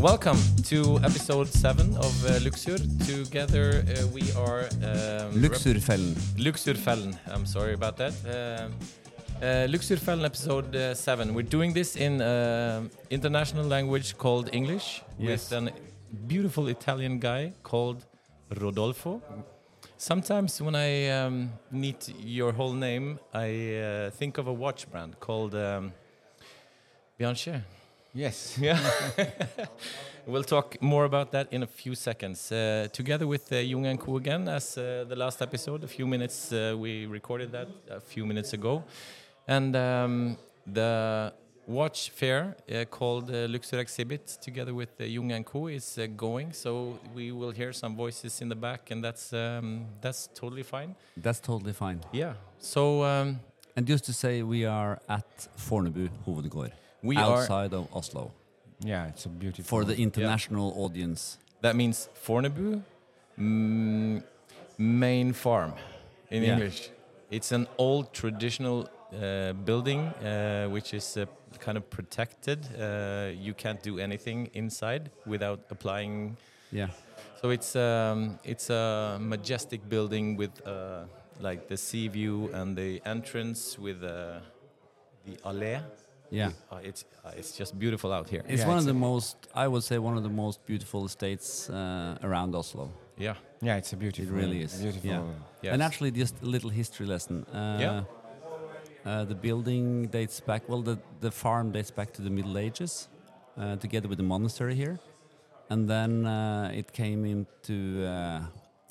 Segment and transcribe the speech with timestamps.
[0.00, 2.78] Welcome to episode seven of uh, Luksur.
[3.06, 6.14] Together uh, we are um, Luksurfellen.
[6.38, 7.18] Luksurfellen.
[7.26, 8.14] I'm sorry about that.
[8.24, 8.72] Um
[9.42, 11.34] uh, Luksurfellen episode uh, seven.
[11.34, 15.50] We're doing this in uh, international language called English Yes.
[15.50, 15.72] with a
[16.26, 18.04] beautiful Italian guy called
[18.60, 19.20] Rodolfo.
[19.96, 25.20] Sometimes when I um, need your whole name, I uh, think of a watch brand
[25.20, 25.92] called um,
[27.18, 27.52] Bianchi.
[28.12, 28.58] Yes.
[28.60, 28.78] Yeah.
[30.26, 32.50] we'll talk more about that in a few seconds.
[32.52, 36.06] Uh, together with uh, Junge and Co again, as uh, the last episode, a few
[36.06, 38.82] minutes, uh, we recorded that a few minutes ago.
[39.46, 40.36] And um,
[40.66, 41.32] the
[41.66, 46.06] watch fair uh, called uh, Luksur Exhibit, together with uh, Junge and Co, is uh,
[46.16, 46.52] going.
[46.52, 50.96] So we will hear some voices in the back, and that's, um, that's totally fine.
[51.16, 52.00] That's totally fine.
[52.12, 52.34] Yeah.
[52.58, 53.38] So um,
[53.76, 56.72] And just to say, we are at Fornebu hovedgård,
[57.02, 57.42] we are.
[57.42, 58.30] outside of Oslo,
[58.84, 59.64] Yeah, it's a beautiful.
[59.64, 61.38] for the international audience.
[61.62, 62.82] That means Fornebu
[63.38, 64.22] mm,
[64.78, 65.72] main farm
[66.30, 66.52] in Yeah.
[66.54, 66.90] English.
[67.30, 71.26] It's an old traditional uh, building uh, which is uh,
[71.58, 72.58] kind of protected.
[72.78, 76.36] Uh, you can't do anything inside without applying.
[76.72, 76.88] Yeah,
[77.42, 81.04] So it's um, it's a majestic building with uh,
[81.40, 84.40] like the sea view and the entrance with uh,
[85.26, 85.80] the allée.
[86.30, 86.50] Yeah.
[86.70, 88.42] Uh, it's uh, it's just beautiful out here.
[88.48, 91.68] It's Yeah, one of the most, I would say, one of the most beautiful estates
[91.70, 92.90] uh, around Oslo.
[93.18, 93.34] Yeah.
[93.62, 94.34] Yeah, it's a beautiful.
[94.34, 95.10] It really is, Beautiful.
[95.10, 95.22] yeah.
[95.62, 95.72] Yes.
[95.74, 97.44] And actually, just a little history lesson.
[97.52, 98.02] Uh, Yeah.
[99.04, 103.08] Uh, the building dates back, well, the, the farm dates back to the Middle Ages,
[103.56, 104.98] uh, together with the monastery here.
[105.70, 108.42] And then uh, it came into uh,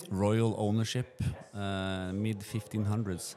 [0.09, 1.21] royal ownership
[1.53, 3.35] uh, mid 1500s.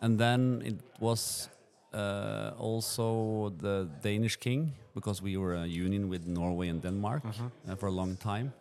[0.00, 1.48] And then it was
[1.94, 7.76] uh, also the Danish king, because we were a union with Norway and Denmark uh,
[7.76, 8.52] for a long time.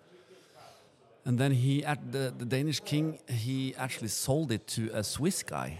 [1.25, 5.43] And then he, at the, the Danish king, he actually sold it to a Swiss
[5.43, 5.79] guy.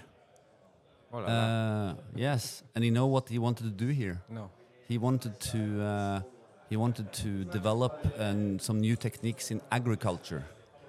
[1.14, 1.20] Oh.
[1.20, 4.22] Uh, yes, and you know what he wanted to do here?
[4.30, 4.50] no.
[4.88, 6.22] He wanted to uh,
[6.70, 10.44] he wanted to develop um, some new techniques in agriculture.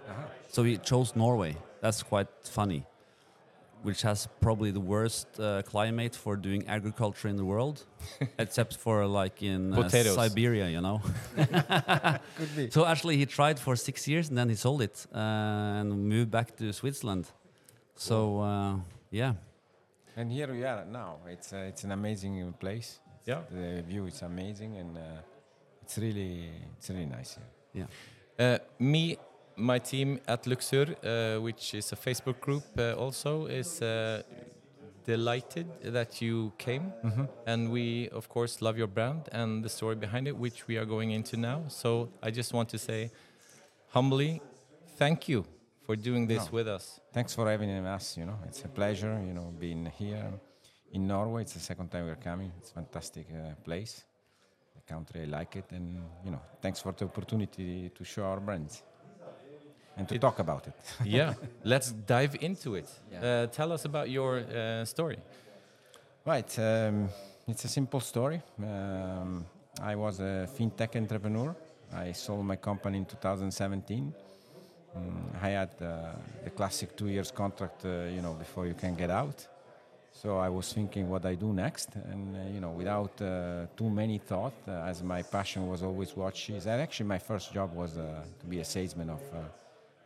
[0.09, 0.23] Uh-huh.
[0.49, 1.57] So he chose Norway.
[1.81, 2.85] That's quite funny,
[3.83, 7.85] which has probably the worst uh, climate for doing agriculture in the world,
[8.39, 11.01] except for like in uh, Siberia, you know.
[12.37, 12.71] Could be.
[12.71, 15.19] So actually, he tried for six years and then he sold it uh,
[15.81, 17.27] and moved back to Switzerland.
[17.95, 18.75] So uh,
[19.11, 19.35] yeah,
[20.17, 21.19] And here we are now.
[21.27, 23.01] It's uh, it's an amazing place.
[23.27, 23.41] Yeah.
[23.51, 25.01] The view is amazing, and uh,
[25.83, 27.87] it's really it's really nice here.
[28.39, 28.55] yeah.
[28.55, 29.17] Uh, me,
[29.57, 34.23] my team at Luksur, uh, which is a Facebook group, uh, also is uh,
[35.05, 36.93] delighted that you came,
[37.47, 40.85] and we of course love your brand and the story behind it, which we are
[40.87, 41.65] going into now.
[41.69, 43.11] So I just want to say,
[43.89, 44.41] humbly,
[44.97, 45.45] thank you
[45.85, 46.53] for doing this No.
[46.53, 47.01] with us.
[47.13, 48.17] Thanks for having us.
[48.17, 49.21] You know, it's a pleasure.
[49.27, 50.33] You know, being here
[50.93, 51.43] in Norway.
[51.43, 52.53] It's the second time we're coming.
[52.59, 54.05] It's a fantastic uh, place.
[54.77, 58.41] The country, I like it, and you know, thanks for the opportunity to show our
[58.41, 58.83] brands
[59.97, 60.75] and to It- talk about it.
[61.05, 62.89] yeah, let's dive into it.
[63.13, 63.23] Yeah.
[63.25, 65.19] Uh, tell us about your uh, story.
[66.25, 66.59] Right.
[66.59, 67.09] Um,
[67.49, 68.41] it's a simple story.
[68.59, 69.45] Um,
[69.83, 71.55] I was a fintech entrepreneur.
[71.93, 74.15] I sold my company in 2017.
[74.97, 76.13] Mm, I had uh,
[76.45, 79.47] the classic two years contract, uh, you know, before you can get out.
[80.13, 83.89] So I was thinking what I do next, and uh, you know, without uh, too
[83.91, 86.67] many thought, uh, as my passion was always watches.
[86.67, 89.39] And actually, my first job was uh, to be a salesman of uh,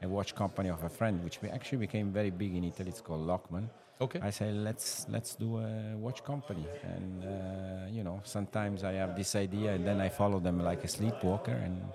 [0.02, 2.90] a watch company of a friend, which be- actually became very big in Italy.
[2.90, 3.70] It's called Locman.
[4.00, 4.20] Okay.
[4.20, 9.14] I say let's let's do a watch company, and uh, you know sometimes I have
[9.14, 11.94] this idea and then I follow them like a sleepwalker, and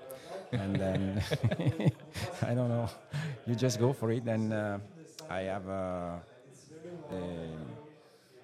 [0.52, 1.24] and then
[2.42, 2.90] I don't know,
[3.46, 4.26] you just go for it.
[4.28, 4.80] And uh,
[5.30, 6.24] I have a,
[7.12, 7.68] a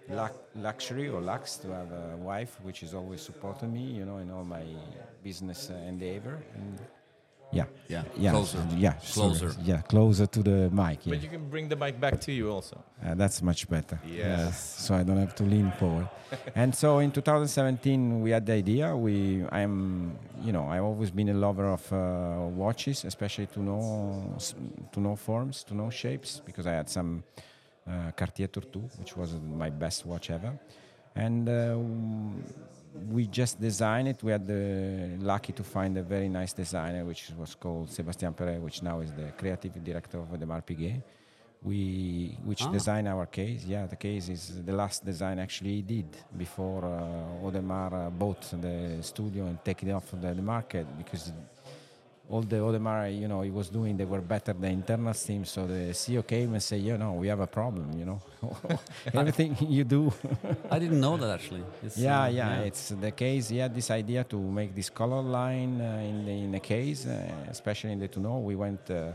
[0.07, 4.17] luck, luxury or lux to have a wife which is always supporting me, you know,
[4.17, 4.65] in all my
[5.23, 6.45] business endeavor.
[6.53, 6.79] And
[7.51, 8.59] yeah, Yeah, yeah, closer.
[8.75, 9.51] yeah, Closer.
[9.51, 9.63] sorry.
[9.65, 11.05] yeah, closer to the mic.
[11.05, 11.13] Yeah.
[11.13, 12.83] But you can bring the mic back to you also.
[13.03, 13.99] Uh, that's much better.
[14.05, 14.59] Yes.
[14.85, 16.09] so I don't have to lean forward.
[16.55, 18.95] and so in 2017, we had the idea.
[18.95, 24.37] We, I'm, you know, I've always been a lover of uh, watches, especially tonneau,
[24.91, 27.23] to know forms, tonneau shapes, because I had some
[27.89, 30.59] uh, Cartier Tortue, which was my best watch ever.
[31.15, 31.77] And uh,
[32.93, 34.23] we just designed it.
[34.23, 38.61] We had the lucky to find a very nice designer, which was called Sebastian Perret,
[38.61, 41.01] which now is the creative director of Audemars Piguet
[41.63, 42.71] we which Ah.
[42.71, 43.65] design our case.
[43.65, 48.41] Yeah, the case is the last design actually he did before uh, Audemars uh, bought
[48.61, 51.31] the studio and take it off the, the market because
[52.29, 55.45] all the Audemars, you know, he was doing, they were better than internal team.
[55.45, 58.21] So the CEO came and said, you know, we have a problem, you know,
[59.13, 60.11] everything you do.
[60.71, 61.63] I didn't know that actually.
[61.95, 63.49] Yeah, uh, yeah, it's the case.
[63.49, 67.07] He had this idea to make this color line uh, in the in the case,
[67.07, 68.43] uh, especially in the Tonneau.
[68.43, 69.11] We went uh,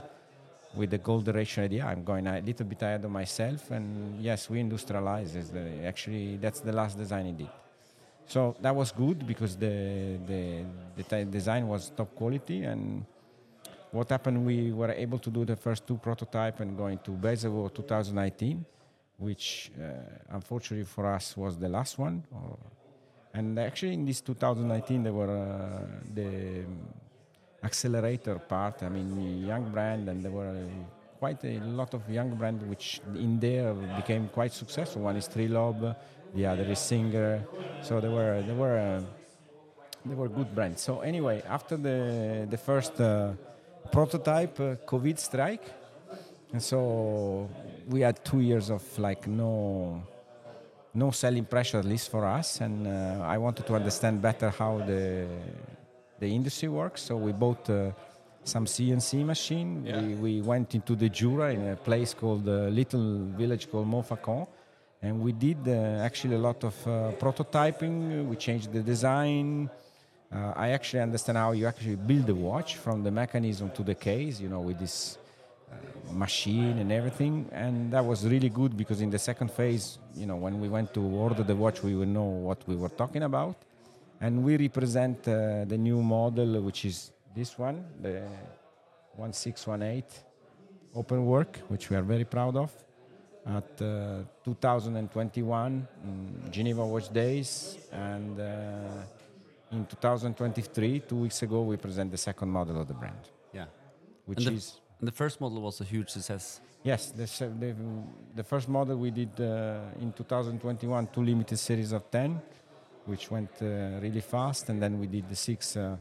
[0.74, 1.84] with the gold direction idea.
[1.84, 5.52] I'm going a little bit ahead of myself, and yes, we industrialized.
[5.52, 7.48] The, actually that's the last design he did.
[8.26, 10.64] So that was good because the the
[10.96, 13.04] the design was top quality and.
[13.92, 14.46] What happened?
[14.46, 18.64] We were able to do the first two prototype and going to Baselworld 2019,
[19.18, 19.84] which uh,
[20.30, 22.24] unfortunately for us was the last one.
[22.32, 22.56] Or,
[23.34, 26.64] and actually, in this 2019, there were uh, the
[27.62, 28.82] accelerator part.
[28.82, 33.00] I mean, young brand, and there were uh, quite a lot of young brand which
[33.14, 35.02] in there became quite successful.
[35.02, 35.94] One is Trilobe,
[36.34, 37.44] the other is Singer.
[37.82, 39.02] So there were there were uh,
[40.06, 40.80] they were good brands.
[40.82, 43.32] So anyway, after the the first uh,
[43.90, 45.64] prototype, uh, COVID strike,
[46.52, 47.48] and so
[47.88, 50.02] we had two years of like no
[50.94, 54.76] no selling pressure at least for us and uh, i wanted to understand better how
[54.86, 55.26] the
[56.20, 57.90] the industry works so we bought uh,
[58.44, 60.02] some cnc machine Yeah.
[60.02, 64.46] we, we went into the jura in a place called a little village called montfaucon
[65.02, 68.24] and we did uh, actually a lot of uh, prototyping.
[68.26, 69.68] We changed the design.
[70.32, 73.94] Uh, i actually understand how you actually build the watch from the mechanism to the
[73.94, 75.18] case you know with this
[76.10, 77.46] machine and everything.
[77.52, 80.94] And that was really good because in the second phase you know when we went
[80.94, 83.56] to order the watch we would know what we were talking about.
[84.20, 88.22] And we represent uh, the new model which is this one the
[89.16, 90.04] 1618
[90.94, 92.70] open work which we are very proud of
[93.46, 101.76] at uh, 2021 mm, geneva watch days and uh, in 2023 two weeks ago we
[101.76, 103.66] present the second model of the brand Yeah.
[104.26, 106.60] which And the, is and the first model was a huge success.
[106.84, 107.26] Yes, the,
[107.58, 107.74] the,
[108.36, 112.40] the first model we did uh, in 2021, two limited series of 10,
[113.06, 115.96] which went uh, really fast, and then we did the six uh,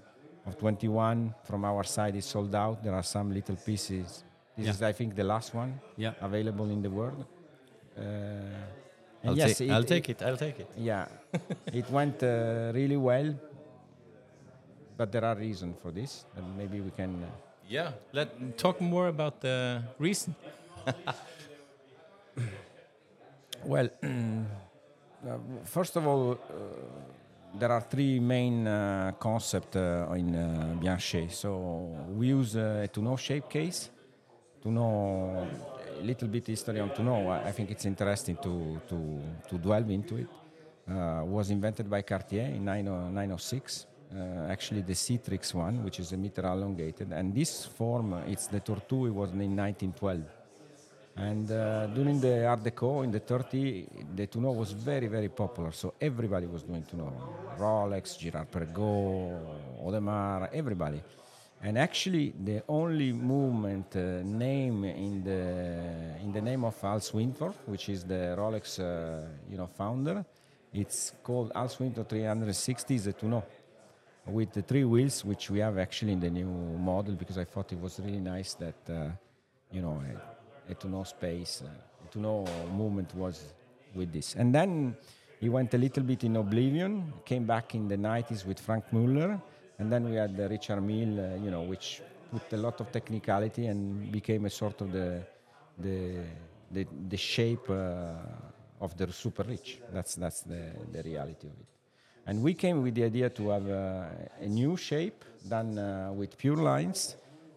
[0.45, 1.33] of 21.
[1.43, 2.83] From our side, is sold out.
[2.83, 4.23] There are some little pieces.
[4.57, 4.71] This Yeah.
[4.73, 6.13] is, I think, the last one Yeah.
[6.21, 7.25] available in the world.
[7.97, 10.21] Uh, and I'll, yes, take, I'll take it.
[10.21, 10.67] I'll take it.
[10.77, 11.05] Yeah,
[11.73, 13.35] it went uh, really well,
[14.97, 17.23] but there are reasons for this, and maybe we can.
[17.23, 17.27] Uh,
[17.69, 17.91] Yeah.
[18.11, 20.35] Let talk more about the reason.
[23.65, 26.37] Well, uh, first of all, uh,
[27.59, 31.31] there are three main uh, concepts uh, in uh, Bianchet.
[31.31, 31.57] So
[32.17, 33.89] we use uh, a tonneau shape case.
[34.61, 35.47] Tonneau
[36.01, 40.17] a little bit history on tonneau, I think it's interesting to, to, to delve into
[40.17, 40.27] it.
[40.89, 43.85] Uh, was invented by Cartier in 90 906.
[44.13, 48.59] Uh, actually, the Citrix one, which is a meter elongated, and this form, it's the
[48.59, 50.21] Tortue, it was in 1912.
[51.15, 55.71] And uh, during the Art Deco in the 30, the Tonneau was very, very popular.
[55.71, 57.13] So everybody was doing Tonneau.
[57.57, 59.39] Rolex, Girard Perregaux,
[59.85, 61.01] Audemars, everybody.
[61.63, 67.53] And actually, the only movement uh, name in the in the name of Hans Wilsdorf,
[67.67, 70.25] which is the Rolex, uh, you know, founder,
[70.73, 73.13] it's called Hans Wilsdorf 360 is a
[74.25, 77.71] with the three wheels, which we have actually in the new model, because I thought
[77.71, 79.09] it was really nice that, uh,
[79.71, 80.01] you know,
[80.67, 81.69] a, a tonneau space, uh,
[82.11, 83.53] tonneau movement was
[83.95, 84.35] with this.
[84.35, 84.95] And then
[85.39, 89.39] he went a little bit in oblivion, came back in the 90s with Franck Muller,
[89.81, 92.91] and then we had the Richard Mille, uh, you know, which put a lot of
[92.91, 95.23] technicality and became a sort of the,
[95.79, 96.19] the,
[96.69, 98.13] the, the shape uh,
[98.79, 99.79] of the super rich.
[99.91, 101.65] That's, that's the, the reality of it.
[102.27, 104.05] And we came with the idea to have uh,
[104.39, 107.15] a new shape done with pure lines,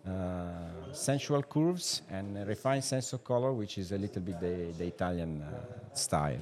[0.09, 4.73] uh, sensual curves, and a refined sense of color, which is a little bit the,
[4.79, 6.41] the Italian uh, style.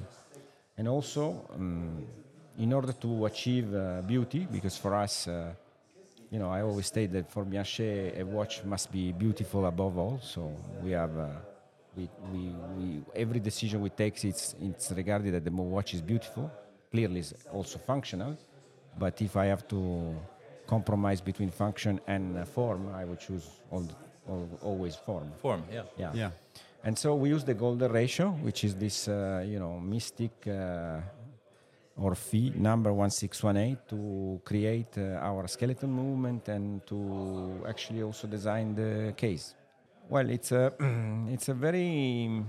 [0.77, 2.07] And also, um,
[2.57, 5.27] in order to achieve uh, beauty, because for us,
[6.33, 10.19] you know, I always state that for Bianchet, a watch must be beautiful above all.
[10.21, 10.41] So
[10.83, 11.27] we have, uh,
[11.95, 12.41] we, we,
[12.77, 12.85] we,
[13.15, 16.51] every decision we take, it's, it's regarded that the watch is beautiful
[16.93, 18.37] clearly it's also functional.
[18.97, 19.79] But if I have to
[20.67, 23.85] compromise between function and uh, form, I would choose all,
[24.29, 25.31] all, always form.
[25.41, 25.63] Form.
[25.71, 25.83] Yeah.
[25.97, 26.11] Yeah.
[26.13, 26.31] Yeah.
[26.83, 30.99] And so we use the golden ratio, which is this, uh, you know, mystic uh,
[31.97, 38.75] or phi number 1618 to create uh, our skeleton movement and to actually also design
[38.75, 39.53] the case.
[40.09, 40.73] Well, it's a
[41.29, 42.41] it's a very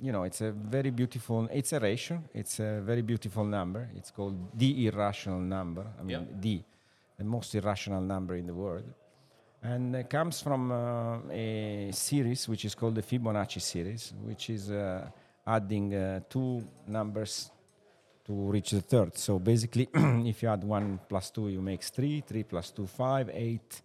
[0.00, 4.10] you know it's a very beautiful it's a ratio it's a very beautiful number it's
[4.10, 6.40] called the irrational number i mean Yeah.
[6.40, 6.60] the
[7.18, 8.82] the most irrational number in the world
[9.62, 14.72] and it comes from uh, a series which is called the fibonacci series which is
[14.72, 15.08] uh,
[15.46, 17.52] adding uh, two numbers
[18.24, 22.20] to reach the third so basically if you add 1 plus 2 you make 3
[22.20, 23.82] 3 plus 2 5 8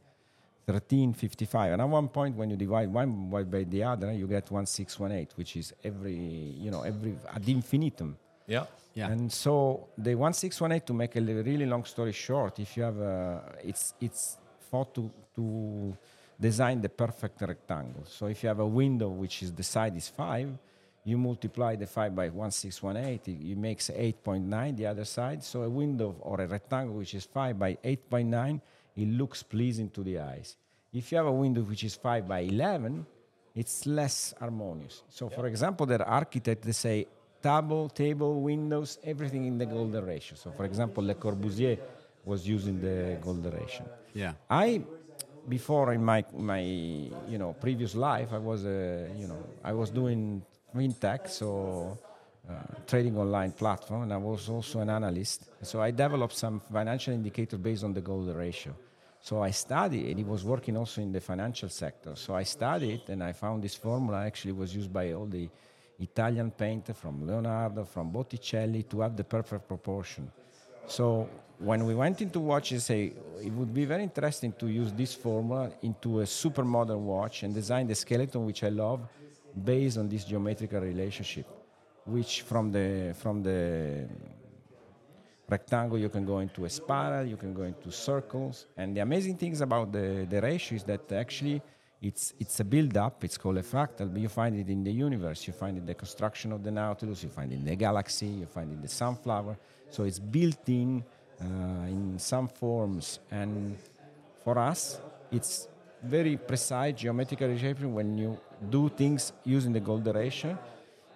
[0.67, 1.71] 13, 55.
[1.71, 5.37] And at one point, when you divide one by by the other, you get 1618,
[5.37, 8.17] which is every, you know, every ad infinitum.
[8.45, 8.65] Yeah.
[8.93, 9.09] Yeah.
[9.09, 13.41] And so the 1618, to make a really long story short, if you have a,
[13.63, 14.37] it's, it's
[14.69, 15.95] thought to, to
[16.39, 18.03] design the perfect rectangle.
[18.05, 20.49] So if you have a window which is the side is 5,
[21.07, 25.43] you multiply the 5 by 1618, it, it makes 8.9 the other side.
[25.43, 28.61] So a window or a rectangle which is 5 by 8.9,
[28.97, 30.57] it looks pleasing to the eyes.
[30.91, 33.05] If you have a window which is 5 by 11,
[33.55, 35.03] it's less harmonious.
[35.09, 37.07] So, for example, there are architects that say
[37.41, 40.35] table, table, windows, everything in the golden ratio.
[40.35, 41.79] So, for example, Le Corbusier
[42.25, 43.85] was using the golden ratio.
[44.13, 44.33] Yeah.
[44.49, 44.81] I,
[45.47, 49.89] before in my my you know previous life, I was a you know I was
[49.89, 50.43] doing
[50.75, 51.97] fintech, so
[52.49, 52.53] uh,
[52.85, 55.43] trading online platform, and I was also an analyst.
[55.61, 58.73] So I developed some financial indicator based on the golden ratio.
[59.21, 62.15] So I studied, and he was working also in the financial sector.
[62.15, 65.49] So I studied, and I found this formula actually was used by all the
[65.99, 70.31] Italian painter from Leonardo, from Botticelli to have the perfect proportion.
[70.87, 71.27] So
[71.59, 75.71] when we went into watches, say it would be very interesting to use this formula
[75.81, 79.01] into a super modern watch and design the skeleton, which I love,
[79.63, 81.47] based on this geometrical relationship,
[82.05, 84.07] which from the from the
[85.49, 89.37] rectangle you can go into a spiral, you can go into circles, and the amazing
[89.37, 91.61] things about the the ratio is that actually
[92.01, 93.23] it's it's a build-up.
[93.23, 95.47] It's called a fractal, but you find it in the universe.
[95.47, 97.23] You find it in the construction of the Nautilus.
[97.23, 98.27] You find it in the galaxy.
[98.27, 99.57] You find it in the sunflower.
[99.89, 101.03] So it's built in
[101.39, 103.77] in some forms, and
[104.43, 104.99] for us,
[105.31, 105.67] it's
[106.03, 108.37] very precise geometrical reshaping when you
[108.69, 110.57] do things using the golden ratio.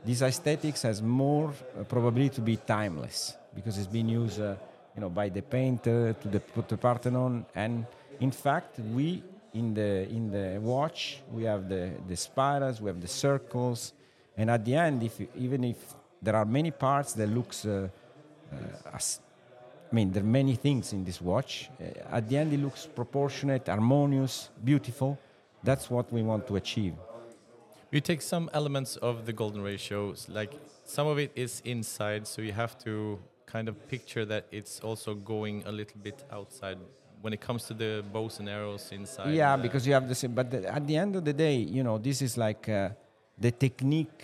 [0.03, 4.55] This aesthetics has more uh, probability to be timeless because it's been used, uh,
[4.95, 7.85] you know, by the painter to the, the Parthenon, and
[8.19, 9.23] in fact, we
[9.53, 13.93] in the in the watch we have the the spirals, we have the circles,
[14.37, 15.77] and at the end, if even if
[16.21, 17.87] there are many parts that looks uh,
[18.51, 19.19] uh, as
[19.91, 21.69] I mean, there are many things in this watch.
[21.79, 25.19] Uh, at the end, it looks proportionate, harmonious, beautiful.
[25.63, 26.93] That's what we want to achieve.
[27.91, 30.53] You take some elements of the golden ratio, like
[30.86, 35.13] some of it is inside, so you have to kind of picture that it's also
[35.13, 36.77] going a little bit outside
[37.21, 39.33] when it comes to the bows and arrows inside.
[39.33, 40.33] yeah, because you have the same.
[40.33, 42.89] But the, at the end of the day, you know, this is like uh,
[43.38, 44.24] the technique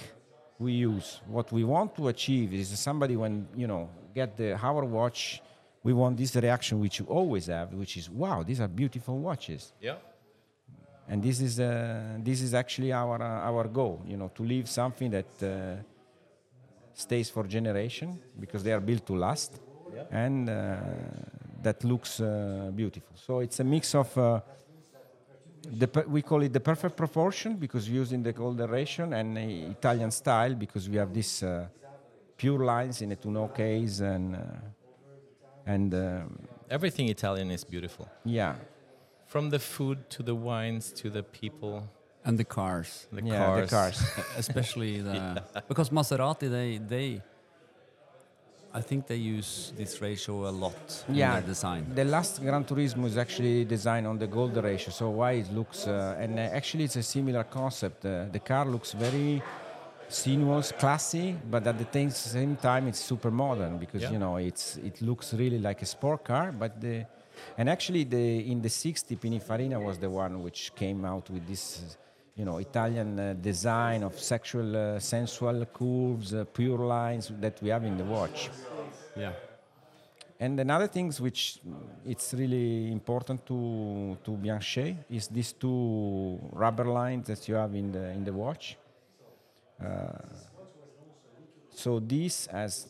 [0.59, 1.19] we use.
[1.27, 5.41] What we want to achieve is somebody when you know get the hour watch.
[5.83, 9.73] We want this reaction which you always have, which is wow, these are beautiful watches.
[9.81, 9.95] yeah.
[11.09, 11.69] and this is uh,
[12.29, 15.49] this is actually our uh, our goal you know to leave something that uh,
[16.93, 19.51] stays for generation because they are built to last
[20.11, 20.53] and uh,
[21.61, 22.25] that looks uh,
[22.75, 24.41] beautiful so it's a mix of uh,
[25.81, 29.37] the per- we call it the perfect proportion because we're using the golden ratio and
[29.37, 31.67] Italian style because we have these uh,
[32.37, 34.39] pure lines in a Tonneau case and uh,
[35.67, 38.05] and um, Everything Italian is beautiful.
[38.25, 38.55] yeah
[39.33, 41.73] From the food to the wines to the people,
[42.25, 43.07] And the cars.
[43.11, 43.61] the yeah cars.
[43.61, 43.97] the cars
[44.43, 47.21] especially the because Maserati they they
[48.79, 51.83] I think they use this ratio a lot in their design.
[51.95, 55.87] The last Gran Turismo is actually designed on the gold ratio, so why it looks
[55.87, 58.05] uh, and uh, actually it's a similar concept.
[58.05, 59.41] Uh, the car looks very
[60.09, 64.11] sinuous, classy, but at the same- time it's super modern because Yeah.
[64.13, 66.51] you know it's it looks really like a sport car.
[66.51, 67.05] But the
[67.57, 71.97] and actually the in the 60 Pininfarina was the one which came out with this.
[72.39, 77.69] You know, Italian uh, design of sexual, uh, sensual curves, uh, pure lines that we
[77.69, 78.51] have in the watch.
[79.15, 79.31] Yeah.
[80.39, 81.59] And another things which
[82.05, 87.91] it's really important to to Bianchet is these two rubber lines that you have in
[87.91, 88.77] the in the watch.
[89.83, 90.07] Uh,
[91.69, 92.87] so this as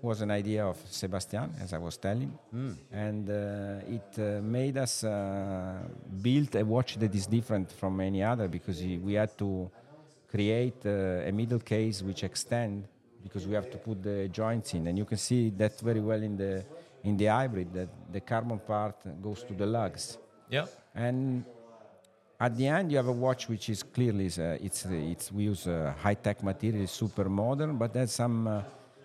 [0.00, 2.36] was an idea of Sebastian, as I was telling,
[2.90, 3.34] and uh,
[3.86, 5.78] it uh, made us uh,
[6.20, 9.70] build a watch that is different from any other because we had to
[10.28, 12.88] create uh, a middle case which extend
[13.22, 16.20] because we have to put the joints in, and you can see that very well
[16.20, 16.64] in the
[17.04, 20.18] in the hybrid that the carbon part goes to the lugs.
[20.48, 20.66] Yeah.
[20.94, 21.44] And
[22.42, 25.68] at the end, you have a watch which is clearly uh, it's it's we use
[25.68, 28.62] uh, high tech material, super modern, but there's some uh,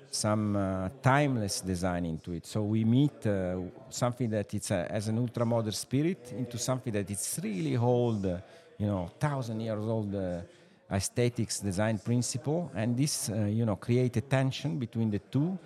[0.10, 2.48] some uh, timeless design into it.
[2.48, 3.58] So we meet uh,
[3.90, 8.26] something that it's a, as an ultra modern spirit into something that it's really old,
[8.26, 8.38] uh,
[8.80, 10.42] you know, thousand years old uh,
[10.90, 15.60] aesthetics design principle, and this uh, you know create a tension between the two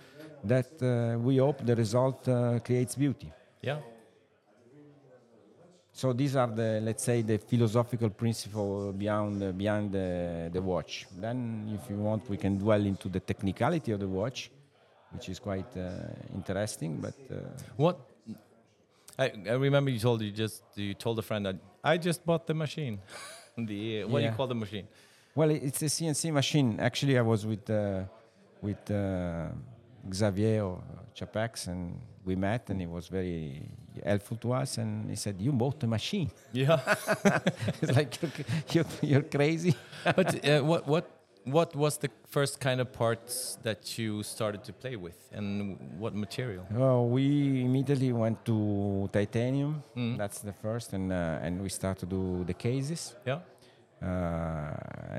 [0.44, 3.32] that uh, we hope the result uh, creates beauty.
[3.62, 3.78] Yeah.
[5.94, 11.06] So these are the let's say the philosophical principle beyond uh, beyond the, the watch.
[11.20, 14.52] Then, if you want, we can dwell into the technicality of the watch,
[15.12, 15.90] which is quite uh,
[16.34, 16.98] interesting.
[17.02, 17.36] But uh,
[17.76, 18.00] What?
[19.20, 22.48] I, I remember you told you just you told a friend that I just bought
[22.48, 23.00] the machine.
[23.58, 24.88] the what do you call the machine?
[25.36, 26.80] well, it's a CNC machine.
[26.80, 28.04] Actually, I was with uh,
[28.62, 29.50] with uh,
[30.14, 30.82] Xavier or
[31.16, 33.62] Chapex, and we met, and he was very
[34.06, 34.78] helpful to us.
[34.78, 36.80] And he said, "You bought a machine." Yeah.
[37.82, 38.32] it's like you're,
[38.72, 39.76] you're, you're crazy.
[40.16, 41.06] but uh, what what
[41.46, 46.14] what was the first kind of parts that you started to play with, and what
[46.16, 46.66] material?
[46.72, 49.82] Well, we immediately went to titanium.
[49.98, 50.18] Mm.
[50.18, 53.40] That's the first, and uh, and we start to do the cases, Yeah.
[54.02, 54.51] uh,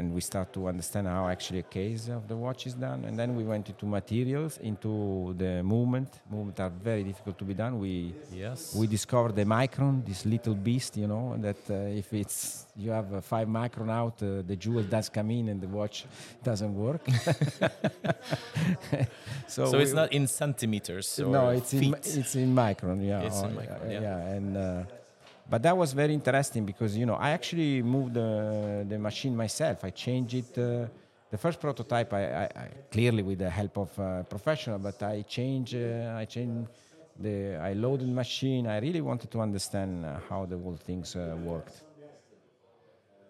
[0.03, 3.01] and we start to understand how actually a case of the watch is done.
[3.09, 6.09] And then we went into materials, into the movement.
[6.31, 7.73] Movement are very difficult to be done.
[7.87, 7.95] We
[8.45, 8.59] Yes.
[8.81, 12.39] we discovered the micron, this little beast, you know, that uh, if it's
[12.85, 15.97] you have uh, five micron out, uh, the jewel does come in and the watch
[16.49, 17.03] doesn't work.
[19.55, 21.07] so so it's not in centimeters.
[21.21, 22.99] Or no, it's in it's in micron.
[23.11, 24.35] Yeah, It's in uh, micron, uh, yeah.
[24.37, 24.63] and uh,
[25.53, 28.31] but that was very interesting because you know I actually moved the
[28.89, 29.85] the machine myself.
[29.85, 30.51] I changed it.
[30.57, 30.87] Uh,
[31.33, 35.17] the first prototype, I, I, I clearly with the help of uh, professional, but I
[35.39, 35.75] changed.
[35.75, 36.69] Uh, I changed
[37.25, 37.37] the.
[37.71, 38.67] I loaded the machine.
[38.67, 41.77] I really wanted to understand uh, how the whole things uh, worked.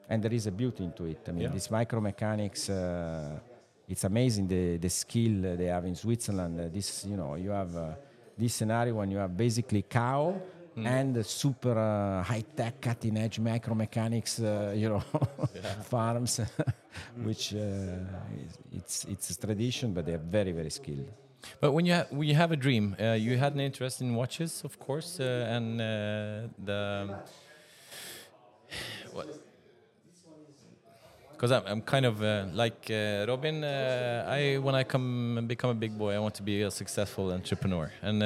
[0.09, 1.23] And there is a beauty into it.
[1.29, 1.55] I mean, Yeah.
[1.59, 2.63] this micromechanics.
[2.71, 3.41] Uh,
[3.89, 6.55] it's amazing the, the skill they have in Switzerland.
[6.61, 7.95] Uh, this, you know, you have uh,
[8.39, 10.41] this scenario when you have basically cow
[10.77, 15.01] and the super uh, high tech, cutting edge micromechanics, uh, you know,
[15.83, 16.41] farms,
[17.23, 21.09] which uh, is, it's it's a tradition, but they are very very skilled.
[21.61, 24.15] But when you ha- when you have a dream, uh, you had an interest in
[24.15, 25.85] watches, of course, uh, and uh,
[26.65, 27.09] the
[29.13, 29.29] what?
[31.33, 33.65] Because I'm, I'm kind of uh, like uh, Robin.
[33.65, 36.71] Uh, I when I come and become a big boy, I want to be a
[36.71, 38.23] successful entrepreneur, and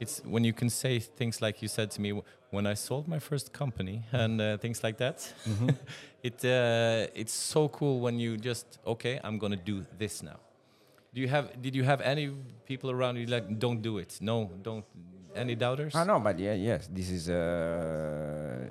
[0.00, 3.18] it's when you can say things like you said to me when I sold my
[3.18, 5.32] first company and uh, things like that.
[6.22, 10.38] it uh, it's so cool when you just okay, I'm gonna do this now.
[11.14, 11.60] Do you have?
[11.60, 12.30] Did you have any
[12.64, 14.18] people around you like don't do it?
[14.20, 14.84] No, don't.
[15.34, 15.92] Any doubters?
[15.94, 18.66] Ah, no, but yeah, yes, this is uh,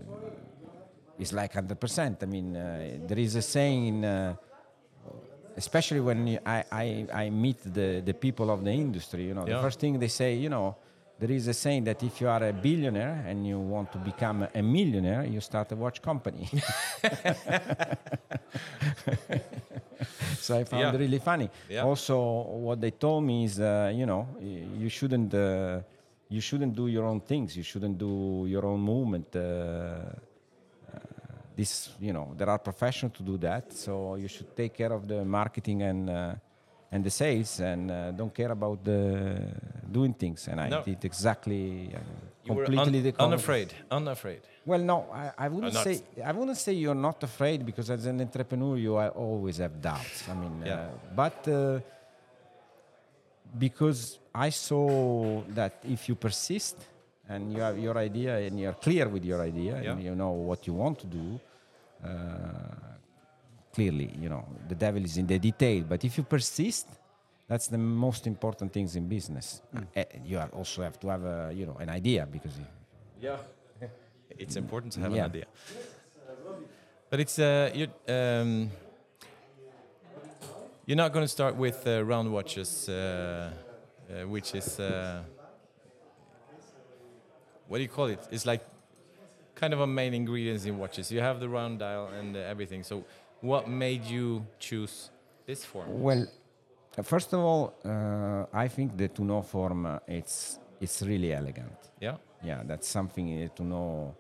[1.18, 2.24] it's like hundred percent.
[2.24, 4.06] I mean, uh, there is a saying in.
[4.06, 4.36] Uh,
[5.58, 9.56] Especially when I, I, I meet the, the people of the industry, you know, Yeah.
[9.58, 10.78] the first thing they say, you know,
[11.20, 14.48] there is a saying that if you are a billionaire and you want to become
[14.56, 16.48] a millionaire, you start a watch company.
[20.38, 20.94] so I found Yeah.
[20.94, 21.50] it really funny.
[21.70, 21.84] Yeah.
[21.84, 22.18] Also,
[22.68, 25.82] what they told me is, uh, you know, you shouldn't uh,
[26.30, 27.56] you shouldn't do your own things.
[27.58, 29.36] You shouldn't do your own movement.
[29.36, 31.00] Uh, uh,
[31.56, 33.74] this, you know, there are professionals to do that.
[33.74, 36.36] So you should take care of the marketing and uh,
[36.92, 39.38] and the sales, and uh, don't care about the
[39.92, 40.48] doing things.
[40.48, 40.82] And I No.
[40.84, 42.00] did exactly uh,
[42.44, 43.74] you were completely un- the con- unafraid.
[43.92, 44.42] Unafraid.
[44.66, 45.84] well, no, I, I wouldn't not.
[45.84, 49.74] say I wouldn't say you're not afraid because as an entrepreneur you I always have
[49.82, 50.28] doubts.
[50.30, 50.74] I mean, Yeah.
[50.74, 51.80] uh, but uh,
[53.58, 56.78] because I saw that if you persist
[57.28, 60.66] and you have your idea and you're clear with your idea and you know what
[60.68, 61.40] you want to do,
[62.04, 62.08] uh,
[63.80, 65.84] clearly, you know, the devil is in the detail.
[65.88, 66.88] But if you persist,
[67.48, 69.62] that's the most important things in business.
[69.96, 72.58] Uh, you also have to have a, you know an idea because.
[72.60, 72.66] You,
[73.22, 73.38] Yeah.
[74.44, 75.26] it's important to have Yeah.
[75.26, 75.46] an idea.
[77.10, 77.88] But it's uh, you.
[78.16, 78.70] Um,
[80.88, 85.22] you're not going to start with uh, round watches, uh, uh, which is uh,
[87.68, 88.20] what do you call it?
[88.32, 88.62] It's like
[89.60, 91.12] kind of a main ingredients in watches.
[91.12, 92.84] You have the round dial and uh, everything.
[92.84, 93.04] So,
[93.42, 95.12] what made you choose
[95.46, 96.02] this form?
[96.02, 96.26] Well,
[96.98, 101.78] uh, first of all, uh, I think the tonneau form uh, it's it's really elegant.
[102.02, 102.18] Yeah.
[102.44, 104.16] Yeah, that's something uh, tonneau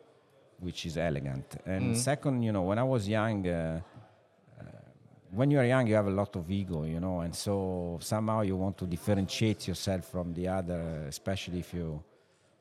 [0.60, 1.56] which is elegant.
[1.66, 1.96] And Mhm.
[1.96, 3.82] second, you know, when I was young, uh,
[4.60, 4.64] uh,
[5.32, 8.42] when you are young, you have a lot of ego, you know, and so somehow
[8.42, 12.04] you want to differentiate yourself from the other, especially if you,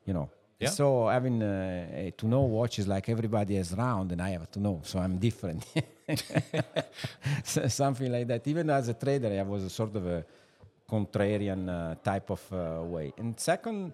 [0.05, 0.29] you know,
[0.61, 0.69] Yeah.
[0.71, 4.81] So having uh, a tonneau watch is like everybody is round, and I have tonneau,
[4.83, 5.65] so I'm different.
[7.43, 8.47] so something like that.
[8.47, 10.25] Even as a trader, I was a sort of a
[10.89, 13.13] contrarian uh, type of uh, way.
[13.17, 13.93] And second,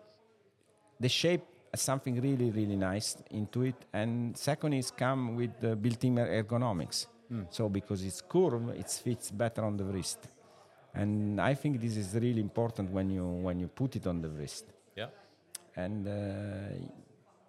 [0.99, 3.75] the shape has something really, really nice into it.
[3.93, 7.08] And second is come with uh, built-in ergonomics.
[7.49, 10.19] So because it's curved, it fits better on the wrist.
[10.93, 14.30] And I think this is really important when you when you put it on the
[14.30, 15.08] wrist Yeah.
[15.75, 16.12] and uh,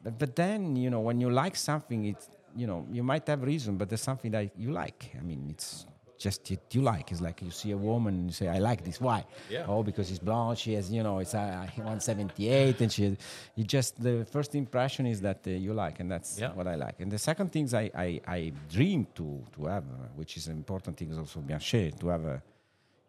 [0.03, 3.43] but, but then you know when you like something it's you know you might have
[3.43, 5.11] reason but there's something that you like.
[5.19, 5.87] I mean it's
[6.19, 7.13] just you, you like.
[7.13, 8.99] It's like you see a woman and you say i like this.
[9.01, 9.25] Why?
[9.51, 9.67] Yeah.
[9.69, 10.59] oh because she's blonde.
[10.59, 13.17] She has you know it's uh, 178 and she
[13.55, 16.53] you just the first impression is that uh, you like and that's Yeah.
[16.55, 17.01] what i like.
[17.01, 20.57] And the second things i i, I dream to to have uh, which is an
[20.57, 22.43] important thing is also Bianchet to have a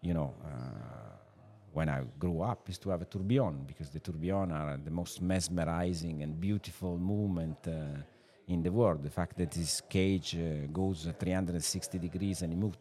[0.02, 0.50] you know uh,
[1.74, 5.22] when I grew up is to have a tourbillon because the tourbillon are the most
[5.22, 7.72] mesmerizing and beautiful movement uh,
[8.48, 9.04] in the world.
[9.04, 12.78] The fact that this cage uh, goes 360 degrees and it moves,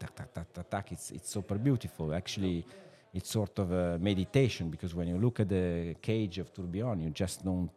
[0.90, 2.14] it's, it's super beautiful.
[2.14, 2.64] Actually,
[3.12, 7.10] it's sort of a meditation because when you look at the cage of tourbillon, you
[7.10, 7.70] just don't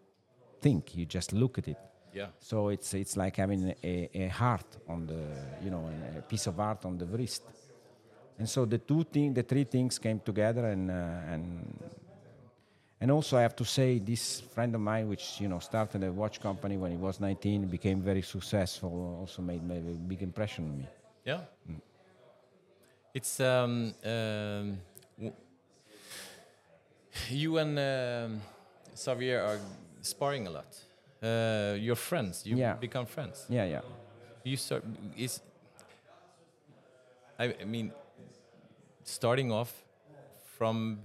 [0.62, 1.78] think, you just look at it.
[2.14, 2.28] Yeah.
[2.40, 5.22] So it's it's like having a, a heart on the
[5.64, 7.44] you know a piece of art on the wrist,
[8.40, 11.94] and so the two thing, the three things came together, and uh, and
[13.02, 16.12] and also I have to say this friend of mine, which you know started a
[16.12, 20.66] watch company when he was 19, became very successful, also made, made a big impression
[20.66, 20.88] on me.
[21.26, 21.42] Yeah.
[23.14, 24.78] It's um, um,
[27.30, 28.42] you and um,
[28.96, 29.60] Xavier are
[30.02, 30.78] sparring a lot.
[31.22, 32.46] Uh, you're friends.
[32.46, 32.76] You Yeah.
[32.80, 33.46] become friends.
[33.50, 33.82] Yeah, yeah,
[34.44, 34.84] You start
[35.18, 35.42] is.
[37.40, 37.92] I, I mean,
[39.04, 39.74] starting off
[40.58, 41.00] from,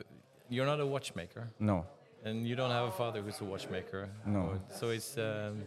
[0.48, 1.84] you're not a watchmaker, no,
[2.24, 4.08] and you don't have a father who's a watchmaker.
[4.26, 4.60] No.
[4.74, 5.62] So it's um,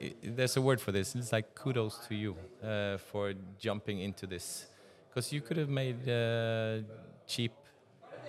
[0.00, 1.14] i there's a word for this.
[1.14, 4.66] It's like kudos to you uh, for jumping into this,
[5.08, 6.82] because you could have made uh,
[7.26, 7.52] cheap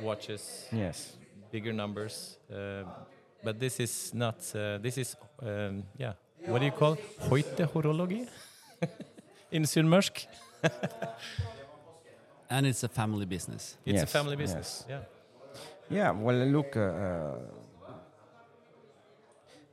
[0.02, 1.17] watches, yes,
[1.52, 2.84] bigger numbers, uh,
[3.43, 4.38] but this is not.
[4.56, 6.13] Uh, this is um, yeah.
[6.48, 6.98] What do you call
[7.30, 8.28] Hoite-horologi
[9.52, 10.28] in Sunnmørsk?
[12.50, 13.76] And it's a family business.
[13.86, 14.86] It's a family business.
[14.88, 15.00] Yeah.
[15.89, 17.36] Yeah, well, look, uh, uh,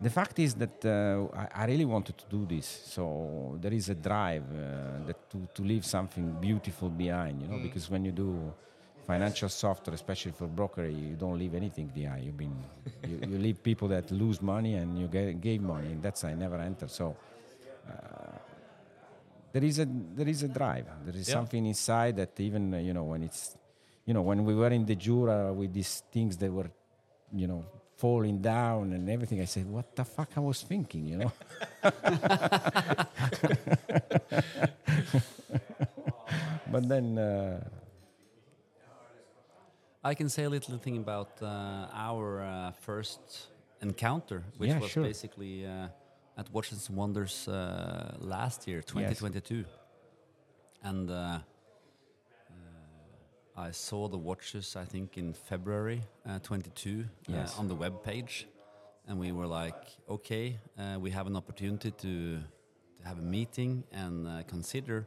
[0.01, 2.67] the fact is that uh, I, I really wanted to do this.
[2.67, 7.59] So there is a drive uh, that to, to leave something beautiful behind, you know,
[7.59, 8.53] because when you do
[9.07, 12.25] financial software, especially for broker, you don't leave anything behind.
[12.25, 12.57] You've been,
[13.07, 16.35] you, you leave people that lose money and you get, gave money, and that's I
[16.35, 16.89] never enter.
[16.89, 17.17] So
[17.89, 17.93] uh,
[19.53, 20.87] there is a there is a drive.
[21.05, 21.35] There is Yeah.
[21.35, 23.57] something inside that even you know when it's
[24.13, 26.71] you know when we were in the Jura with these things that were
[27.33, 27.65] you know
[27.97, 29.41] falling down and everything.
[29.41, 31.33] I said, what the fuck I was thinking, you know?
[36.73, 37.61] but then, uh,
[40.03, 43.21] I can say a little thing about uh, our uh, first
[43.81, 45.05] encounter, which Yeah, was sure.
[45.05, 45.89] basically uh,
[46.37, 49.65] at Watches and Wonders uh, last year, 2022.
[50.83, 51.39] And uh, uh,
[53.63, 57.57] I saw the watches, I think, in February uh, 22 Yes.
[57.57, 58.49] uh, on the web page.
[59.07, 62.39] And we were like, okay, uh, we have an opportunity to,
[62.99, 65.07] to have a meeting and uh, consider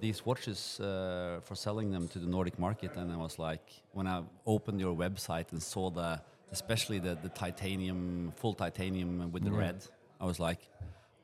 [0.00, 2.96] these watches uh, for selling them to the Nordic market.
[2.96, 6.20] And I was like, when I opened your website and saw the,
[6.52, 9.84] especially the, the titanium, full titanium with the red,
[10.20, 10.60] I was like,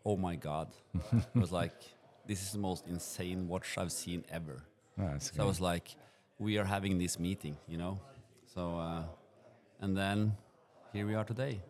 [0.05, 0.69] oh my God.
[1.13, 1.75] I was like,
[2.27, 4.65] this is the most insane watch I've seen ever.
[5.19, 5.95] So I was like,
[6.39, 7.99] we are having this meeting, you know?
[8.55, 9.03] So, uh,
[9.81, 10.33] and then
[10.93, 11.61] here we are today.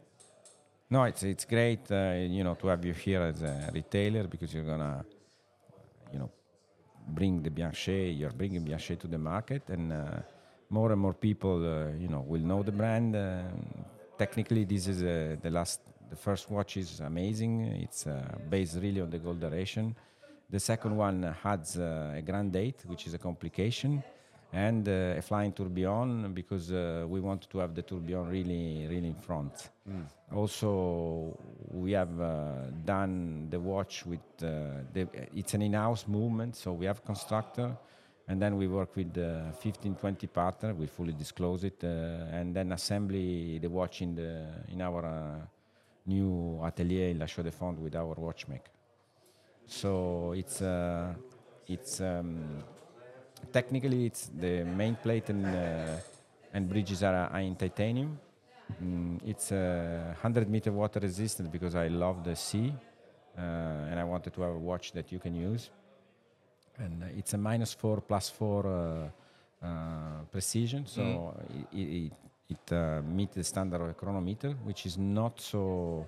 [0.89, 4.55] No, it's it's great, uh, you know, to have you here as a retailer because
[4.55, 5.05] you're gonna,
[6.13, 6.31] you know,
[7.09, 8.17] bring the Bianchet.
[8.17, 10.05] You're bringing Bianchet to the market, and uh,
[10.71, 13.17] more and more people, uh, you know, will know the brand.
[13.17, 13.43] Uh,
[14.17, 17.63] technically, this is uh, the last, the first watch is amazing.
[17.83, 18.07] It's
[18.49, 19.93] based really on the golden ratio.
[20.49, 24.05] The second one has a grand date, which is a complication,
[24.53, 29.09] and uh, a flying tourbillon because uh, we want to have the tourbillon really, really
[29.09, 29.71] in front.
[30.35, 31.39] Also,
[31.71, 36.87] we have uh, done the watch with uh, the, it's an in-house movement, so we
[36.87, 37.77] have constructor,
[38.29, 40.75] and then we work with uh, 15, 20 partner.
[40.75, 41.87] We fully disclose it, uh,
[42.33, 45.47] and then assembly the watch in the in our uh,
[46.07, 48.71] new atelier in La Chaux de Fonds with our watchmaker.
[49.67, 51.15] So it's uh,
[51.69, 52.65] it's um,
[53.53, 55.97] technically it's the main plate and uh,
[56.53, 58.19] and bridges are, are in titanium,
[58.83, 62.73] Mm, it's a 100 meter water resistant because I love the sea
[63.39, 65.71] uh, and I wanted to have a watch that you can use.
[66.79, 71.67] And uh, it's a minus four plus four uh, uh, precision, so Mm.
[71.73, 72.13] it, it,
[72.49, 76.07] it uh, meets the standard of a chronometer, which is not so,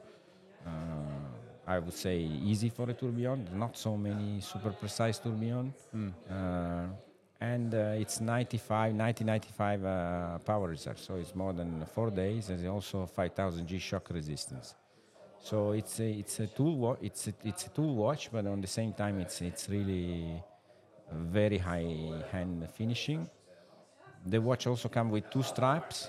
[0.66, 0.70] uh,
[1.66, 3.48] I would say, easy for a tourbillon.
[3.54, 5.72] Not so many super precise tourbillon.
[6.28, 6.88] Uh,
[7.40, 12.48] and uh, it's 95, 90, 95 uh, power reserve, so it's more than four days,
[12.50, 14.74] and also 5,000 G shock resistance.
[15.40, 18.60] So it's a, it's a tool wa- it's a, it's a tool watch, but on
[18.60, 20.42] the same time it's it's really
[21.12, 23.28] very high hand finishing.
[24.26, 26.08] The watch also comes with two stripes,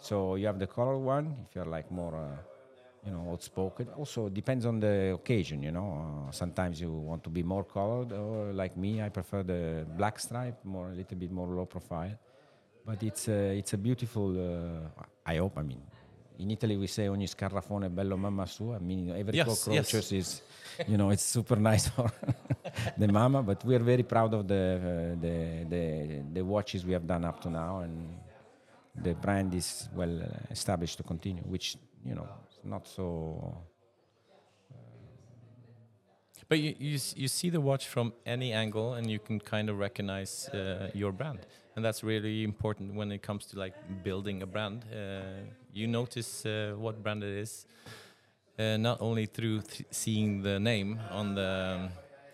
[0.00, 2.36] so you have the color one if you're like more, uh,
[3.04, 3.88] you know, outspoken.
[3.96, 6.26] Also depends on the occasion, you know.
[6.28, 10.18] Uh, sometimes you want to be more colored, or like me, I prefer the black
[10.18, 12.18] stripe, more a little bit more low profile.
[12.84, 14.36] But it's a, it's a beautiful.
[14.36, 15.58] Uh, I hope.
[15.58, 15.80] I mean,
[16.38, 18.78] in Italy we say ogni scarrafone è bello mamma sua.
[18.78, 20.10] Meaning every Yes, cockroach yes.
[20.12, 20.42] is,
[20.86, 22.10] you know, it's super nice for
[22.98, 23.42] the mama.
[23.42, 27.24] But we are very proud of the, uh, the the the watches we have done
[27.24, 28.18] up to now, and
[29.02, 32.26] the brand is well uh, established to continue, which you know
[32.64, 33.64] not so.
[36.48, 39.78] But you, you you see the watch from any angle, and you can kind of
[39.78, 41.46] recognize uh, your brand,
[41.76, 44.84] and that's really important when it comes to like building a brand.
[44.92, 47.66] Uh, you notice uh, what brand it is,
[48.58, 51.88] uh, not only through th seeing the name on the um,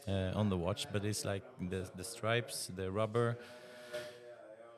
[0.08, 3.36] uh, on the watch, but it's like the the stripes, the rubber.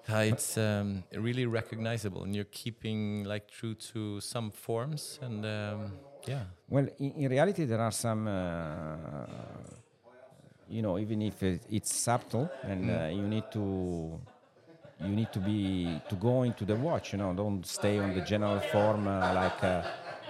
[0.08, 6.44] It's um, really recognizable, and you're keeping like true to some forms, and um, yeah,
[6.68, 9.26] Well, in, in reality, there are some, uh,
[10.68, 14.20] you know, even if it, it's subtle, and uh, you need to,
[14.98, 17.12] you need to be to go into the watch.
[17.12, 19.82] You know, don't stay on the general form uh, like, uh,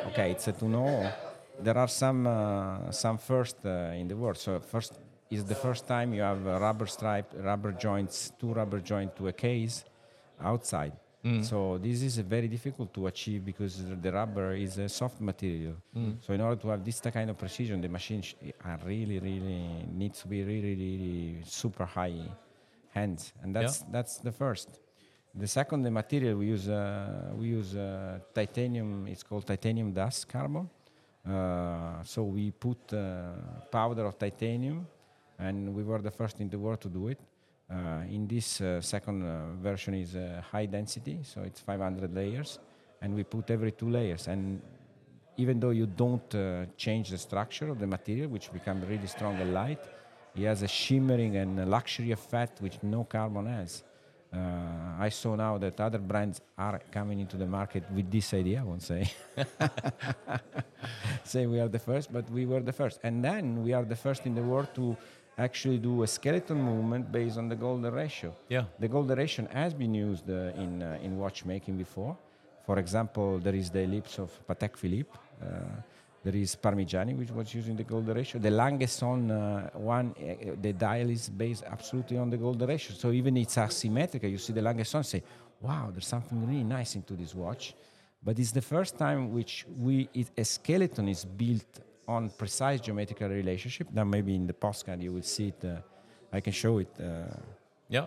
[0.06, 1.14] okay, it's a tonneau.
[1.58, 4.38] There are some uh, some first uh, in the world.
[4.38, 4.98] So first
[5.30, 9.28] is the first time you have a rubber stripe, rubber joints, two rubber joints to
[9.28, 9.84] a case
[10.40, 10.92] outside.
[11.42, 15.74] So this is very difficult to achieve because the rubber is a soft material.
[16.20, 19.84] So in order to have this kind of precision, the machine sh- are really, really
[19.92, 22.20] needs to be really, really super high
[22.94, 24.68] hands, and that's that's the first.
[25.34, 29.06] The second, the material we use, uh, we use uh, titanium.
[29.08, 30.70] It's called titanium dust carbon.
[31.28, 33.32] Uh, so we put uh,
[33.70, 34.86] powder of titanium,
[35.38, 37.20] and we were the first in the world to do it.
[37.70, 40.16] Uh, in this uh, second uh, version is
[40.50, 42.58] high density, so it's 500 layers,
[43.02, 44.26] and we put every two layers.
[44.26, 44.62] And
[45.36, 46.34] even though you don't
[46.76, 49.78] change the structure of the material, which becomes really strong and light,
[50.34, 53.82] it has a shimmering and luxury effect which no carbon has.
[54.30, 54.38] Uh,
[54.98, 58.60] I saw now that other brands are coming into the market with this idea.
[58.60, 59.10] I won't say
[61.24, 63.00] say we are the first, but we were the first.
[63.02, 64.96] And then we are the first in the world to
[65.38, 68.34] actually do a skeleton movement based on the golden ratio.
[68.48, 68.64] yeah.
[68.78, 72.16] The golden ratio has been used uh, in, uh, in watchmaking before.
[72.66, 75.10] For example, there is the ellipse of Patek Philippe.
[75.40, 75.46] Uh,
[76.24, 78.40] there is Parmigiani, which was using the golden ratio.
[78.40, 82.94] The Langeson uh, one, uh, the dial is based absolutely on the golden ratio.
[82.96, 84.28] So even it's asymmetrical.
[84.28, 85.22] You see the Langeson, say,
[85.60, 87.74] wow, there's something really nice into this watch.
[88.22, 93.28] But it's the first time which we it, a skeleton is built on precise geometrical
[93.28, 93.86] relationship.
[93.92, 95.64] Now maybe in the postcard you will see it.
[95.64, 95.76] Uh,
[96.32, 96.88] I can show it.
[96.98, 97.04] Uh,
[97.88, 98.06] Yeah.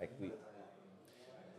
[0.00, 0.30] like we,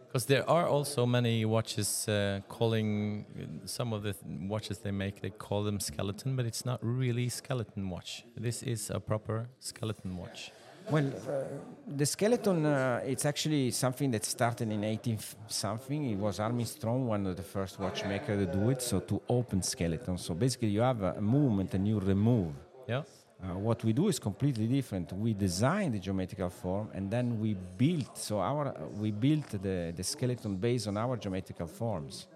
[0.07, 3.25] Because there are also many watches uh, calling
[3.65, 7.29] some of the th- watches they make, they call them skeleton, but it's not really
[7.29, 8.25] skeleton watch.
[8.35, 10.51] This is a proper skeleton watch.
[10.91, 11.43] Well, uh,
[11.87, 16.11] the skeleton, uh, it's actually something that started in 18 something.
[16.11, 19.61] It was Armin Strom, one of the first watchmaker to do it, so to open
[19.61, 20.17] skeleton.
[20.17, 22.53] So basically, you have a, a movement and you remove.
[22.89, 23.03] Yeah.
[23.41, 25.13] Uh, what we do is completely different.
[25.13, 28.17] We design the geometrical form and then we build.
[28.17, 32.27] So our uh, we built the, the skeleton based on our geometrical forms.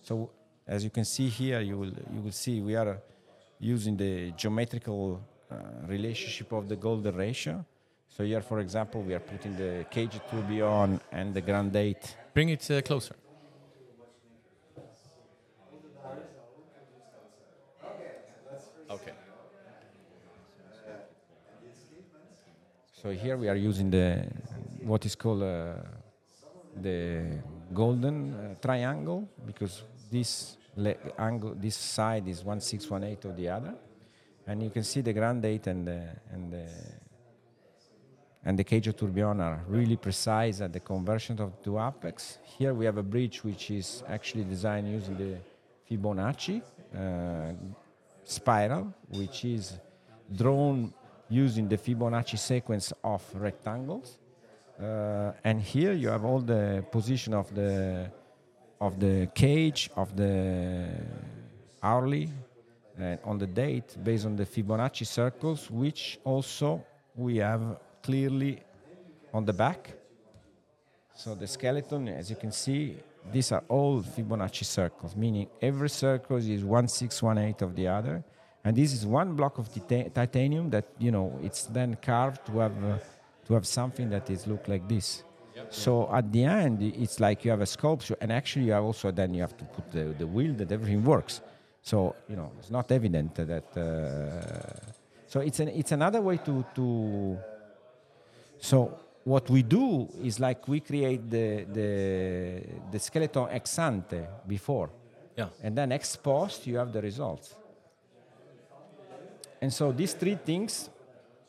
[0.00, 0.30] So
[0.66, 2.98] as you can see here, you will you will see we are
[3.58, 5.20] using the geometrical
[5.52, 7.62] uh, relationship of the golden ratio.
[8.10, 10.20] So here, for example, we are putting the cage
[10.62, 12.16] on and the grand date.
[12.34, 13.14] Bring it uh, closer.
[18.90, 19.12] Okay.
[22.92, 24.26] So here we are using the
[24.82, 25.74] what is called uh,
[26.82, 27.38] the
[27.72, 33.36] golden uh, triangle because this le- angle, this side is one six one eight of
[33.36, 33.74] the other,
[34.46, 36.66] and you can see the grand date and the and the
[38.44, 42.38] and the cage of tourbillon are really precise at the conversion of two apex.
[42.42, 45.36] Here we have a bridge which is actually designed using the
[45.88, 46.62] Fibonacci
[46.96, 47.52] uh,
[48.24, 49.78] spiral, which is
[50.34, 50.92] drawn
[51.28, 54.18] using the Fibonacci sequence of rectangles.
[54.80, 58.10] Uh, and here you have all the position of the
[58.80, 60.88] of the cage of the
[61.82, 62.30] hourly
[62.98, 66.82] uh, on the date based on the Fibonacci circles, which also
[67.14, 68.62] we have clearly
[69.32, 69.92] on the back.
[71.14, 72.96] So the skeleton, as you can see,
[73.30, 77.86] these are all Fibonacci circles, meaning every circle is one six one eight of the
[77.88, 78.24] other,
[78.64, 82.58] and this is one block of tita- titanium that you know it's then carved to
[82.58, 82.96] have uh,
[83.46, 85.24] to have something that is look like this.
[85.68, 89.10] So at the end, it's like you have a sculpture, and actually you have also
[89.10, 91.42] then you have to put the, the wheel that everything works.
[91.82, 93.76] So you know it's not evident that.
[93.76, 94.90] Uh,
[95.26, 97.38] so it's an it's another way to to.
[98.60, 104.90] So what we do is like we create the the the skeleton ex ante before,
[105.36, 105.48] Yeah.
[105.62, 107.56] and then ex post you have the results.
[109.62, 110.88] And so these three things,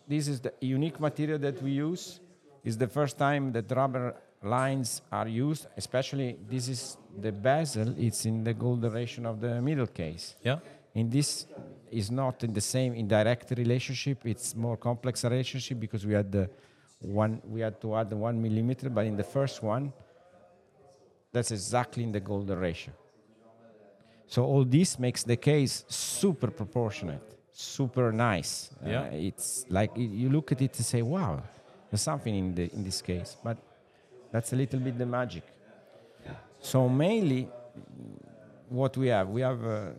[0.08, 2.19] this is the unique material that we use.
[2.63, 8.26] Is the first time that rubber lines are used, especially this is the bezel, it's
[8.26, 10.36] in the golden ratio of the middle case.
[10.43, 10.60] Yeah.
[10.93, 11.47] In this
[11.89, 16.50] is not in the same indirect relationship, it's more complex relationship because we had the
[17.02, 19.92] one we had to add one millimeter, but in the first one,
[21.32, 22.94] that's exactly in the golden ratio.
[24.28, 28.70] So all this makes the case super proportionate, super nice.
[28.86, 29.02] Yeah.
[29.02, 31.42] Uh, it's like you look at it and say, "Wow,
[31.90, 33.58] there's something in the in this case." But
[34.32, 35.44] that's a little bit the magic.
[36.62, 37.50] So mainly,
[38.70, 39.96] what we have, we have a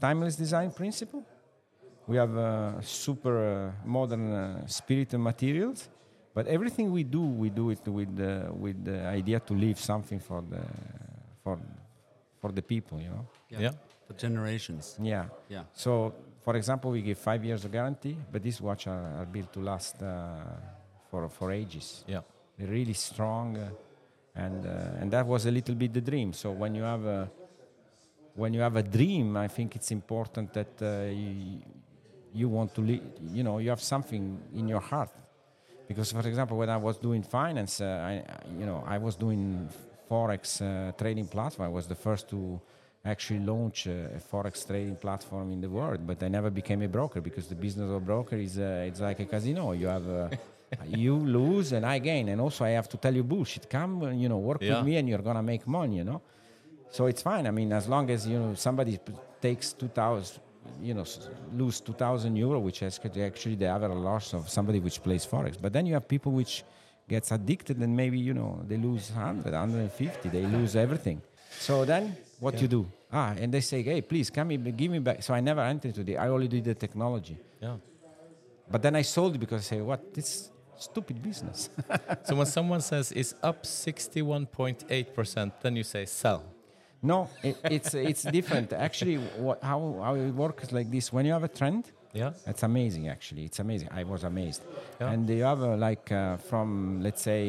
[0.00, 1.22] timeless design principle.
[2.06, 5.88] We have a super uh, modern uh, spirit and materials,
[6.36, 8.32] but everything we do, we do it with the,
[8.64, 10.60] with the idea to leave something for the
[11.42, 11.58] for
[12.40, 13.26] for the people, you know.
[13.48, 13.70] Yeah.
[14.06, 14.98] For generations.
[15.00, 15.24] Yeah.
[15.48, 15.62] Yeah.
[15.72, 16.12] So,
[16.44, 19.60] for example, we give five years of guarantee, but these watches are, are built to
[19.60, 20.10] last uh,
[21.10, 22.04] for for ages.
[22.06, 22.20] Yeah.
[22.58, 23.70] They're really strong, uh,
[24.34, 26.34] and uh, and that was a little bit the dream.
[26.34, 27.30] So when you have a
[28.34, 31.62] when you have a dream, I think it's important that uh, you,
[32.34, 35.08] you want to, li- you know, you have something in your heart.
[35.88, 38.14] Because, for example, when I was doing finance, uh, I,
[38.58, 39.68] you know, I was doing
[40.10, 41.66] forex uh, trading platform.
[41.70, 42.60] I was the first to
[43.04, 46.00] actually launch a, a forex trading platform in the world.
[46.06, 49.00] But I never became a broker because the business of a broker is uh, it's
[49.00, 49.72] like a casino.
[49.72, 50.28] You have uh,
[50.86, 53.70] you lose and I gain, and also I have to tell you bullshit.
[53.70, 54.78] Come, uh, you know, work Yeah.
[54.78, 55.98] with me, and you're gonna make money.
[55.98, 56.20] You know.
[56.90, 57.46] So it's fine.
[57.46, 60.40] I mean, as long as you know somebody p- takes two thousand,
[60.80, 61.04] you know,
[61.52, 65.56] lose two thousand euro, which is actually the average loss of somebody which plays forex.
[65.60, 66.64] But then you have people which
[67.08, 71.22] gets addicted and maybe you know they lose 100, 150, they lose everything.
[71.58, 72.86] So then what you do?
[73.12, 75.22] Ah, and they say, hey, please come me, give me back.
[75.22, 76.18] So I never entered into the.
[76.18, 77.38] I only did the technology.
[77.60, 77.76] Yeah.
[78.68, 80.12] But then I sold it because I say, what?
[80.12, 81.70] This stupid business.
[82.24, 86.42] So when someone says it's up 61.8%, then you say sell.
[87.12, 88.68] No, it, it's it's different.
[88.88, 91.04] Actually, what, how how it works like this?
[91.14, 91.84] When you have a trend,
[92.22, 92.32] Yeah.
[92.52, 93.44] It's amazing, actually.
[93.48, 93.88] It's amazing.
[94.00, 94.62] I was amazed.
[95.00, 95.12] Yeah.
[95.12, 96.68] And you have uh, like uh, from
[97.06, 97.42] let's say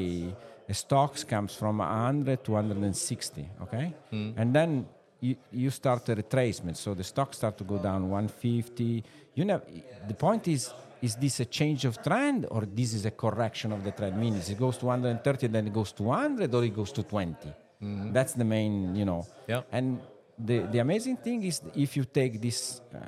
[0.72, 3.94] stocks comes from 100 to 160, okay?
[4.12, 4.32] Hmm.
[4.40, 4.86] And then
[5.22, 6.76] you, you start a retracement.
[6.76, 9.04] So the stocks start to go down 150.
[9.36, 9.62] You know,
[10.08, 10.74] the point is.
[11.00, 14.14] Is this a change of trend or this is a correction of the trend?
[14.18, 17.54] Meaning it goes to 130, then it goes to 100, or it goes to 20.
[17.80, 19.22] That's the main, you know.
[19.26, 19.52] Mm-hmm.
[19.52, 19.62] Yeah.
[19.72, 20.00] And
[20.38, 23.00] the, the amazing thing is if you take this uh,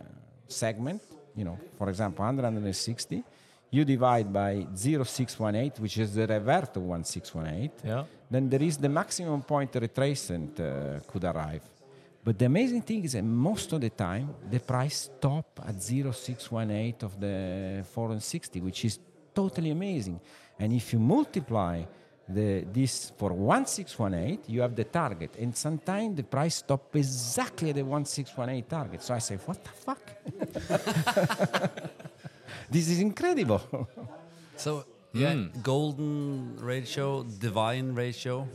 [0.47, 1.01] segment,
[1.35, 3.23] you know, for example, 160,
[3.71, 8.03] you divide by 0618, which is the revert of 1618, Yeah.
[8.29, 11.61] then there is the maximum point retracement uh, could arrive.
[12.23, 16.95] But the amazing thing is that most of the time, the price stop at 0618
[17.03, 18.99] of the 460, which is
[19.33, 20.19] totally amazing.
[20.59, 21.83] And if you multiply
[22.29, 25.35] the, this for 1618, you have the target.
[25.39, 29.03] And sometimes the price stop exactly at the 1618 target.
[29.03, 30.01] So I say, what the fuck?
[32.69, 33.87] this is incredible.
[34.55, 35.19] So mm.
[35.19, 38.47] yeah, golden ratio, divine ratio.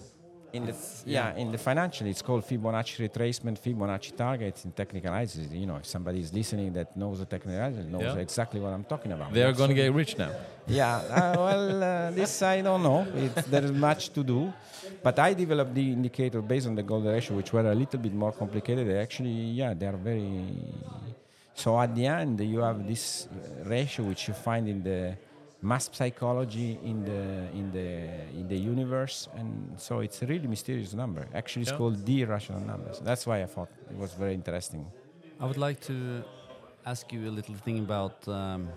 [0.55, 0.74] In the,
[1.05, 4.55] yeah, in the financial, it's called Fibonacci retracement, Fibonacci target.
[4.64, 8.02] In technical analysis, you know, if somebody is listening that knows the technical analysis, knows
[8.02, 8.26] Yeah.
[8.26, 9.32] exactly what I'm talking about.
[9.32, 10.30] They are going to get rich now.
[10.68, 13.00] Yeah, uh, well, uh, this I don't know.
[13.24, 14.40] It's, there is much to do,
[15.02, 18.14] but I developed the indicator based on the golden ratio, which were a little bit
[18.14, 18.86] more complicated.
[18.88, 20.30] They Actually, yeah, they are very.
[21.62, 25.16] So at the end, you have this uh, ratio which you find in the
[25.65, 27.23] mass psychology in the
[27.61, 27.89] in the
[28.41, 29.49] in the universe, and
[29.87, 31.23] so it's a really mysterious number.
[31.35, 31.79] Actually, it's Yeah.
[31.81, 32.97] called the irrational numbers.
[33.09, 34.83] That's why I thought it was very interesting.
[35.41, 35.95] I would like to
[36.93, 38.69] ask you a little thing about um,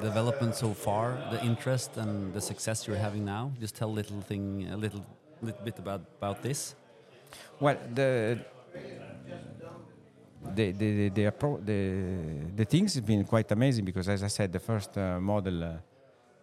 [0.00, 3.52] development so far, the interest and the success you're having now.
[3.60, 5.04] Just tell a little thing, a little,
[5.42, 6.74] little bit about about this.
[7.60, 8.38] Well, the
[10.56, 11.82] the the the, the, appro- the,
[12.56, 15.72] the things have been quite amazing because, as I said, the first uh, model uh,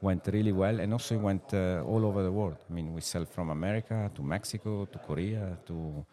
[0.02, 2.58] went really well, and also it went uh, all over the world.
[2.70, 6.06] I mean, we sell from America to Mexico to Korea to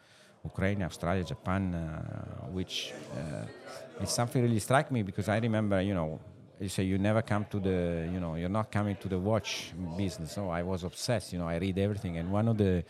[0.44, 5.94] Ukraine, Australia, Japan, uh, which uh, is something really struck me because I remember, you
[5.94, 6.20] know.
[6.60, 9.74] You say you never come to the, you know, you're not coming to the watch
[9.98, 10.36] business.
[10.36, 11.32] No, I was obsessed.
[11.32, 12.84] You know, I read everything, and one of the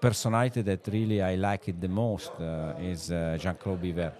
[0.00, 4.12] personality that really I like it the most uh, is uh, Jean-Claude Biver.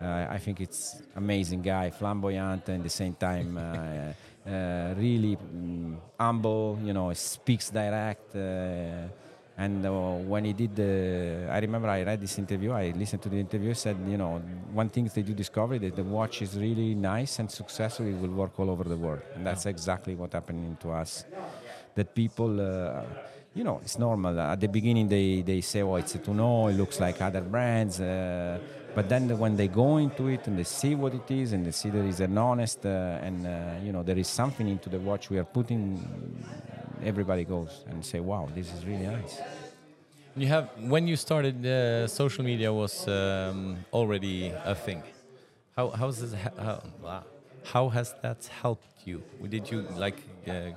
[0.00, 3.58] Uh, I think it's amazing guy, flamboyant and at the same time
[4.50, 6.78] uh, uh, really mm, humble.
[6.82, 8.34] You know, speaks direct.
[8.34, 9.08] Uh,
[9.56, 12.72] and uh, when he did the, I remember I read this interview.
[12.72, 13.74] I listened to the interview.
[13.74, 14.42] Said, you know,
[14.72, 18.06] one thing that you discover that the watch is really nice and successful.
[18.06, 21.24] It will work all over the world, and that's exactly what happened to us.
[21.94, 22.60] That people.
[22.60, 23.02] Uh,
[23.52, 24.38] you know, it's normal.
[24.38, 28.00] At the beginning, they, they say, oh, it's a tonneau, it looks like other brands.
[28.94, 31.64] But then the, when they go into it and they see what it is and
[31.64, 33.50] they see there is an honest uh, and, uh,
[33.84, 36.04] you know, there is something into the watch we are putting,
[37.04, 39.40] everybody goes and say, wow, this is really nice.
[40.36, 45.02] You have when you started, uh, social media was um, already a thing.
[45.76, 47.24] How how's this, how,
[47.64, 49.22] how has that helped you?
[49.48, 50.72] Did you like uh, uh,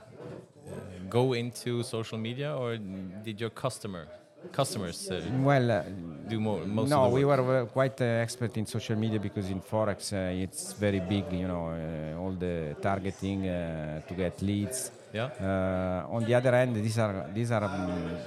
[1.10, 2.78] go into social media, or
[3.24, 4.08] did your customer
[4.52, 5.84] customers uh, Well, uh,
[6.28, 10.14] do more most no, we were quite uh, expert in social media because in forex
[10.14, 11.26] uh, it's very big.
[11.32, 14.92] You know, uh, all the targeting uh, to get leads.
[15.14, 15.30] Yeah.
[15.40, 18.18] Uh, on the other hand, these are these are um,